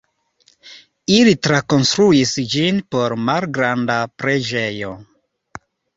Ili 1.15 1.33
trakonstruis 1.47 2.33
ĝin 2.55 2.79
por 2.95 3.15
malgranda 3.27 3.99
preĝejo. 4.23 4.91